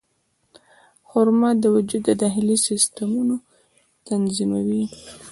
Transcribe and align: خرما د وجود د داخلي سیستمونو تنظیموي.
خرما 1.09 1.49
د 1.63 1.65
وجود 1.75 2.01
د 2.05 2.11
داخلي 2.23 2.57
سیستمونو 2.67 3.35
تنظیموي. 4.07 4.85